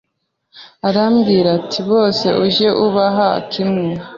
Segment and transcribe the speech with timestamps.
[0.87, 3.89] Arambwira ati bose ujye ububaha kimwe